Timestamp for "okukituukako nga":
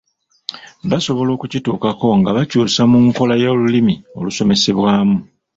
1.33-2.31